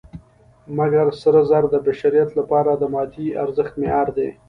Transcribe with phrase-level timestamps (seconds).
[0.77, 4.29] مګر سره زر د بشریت لپاره د مادي ارزښت معیار دی.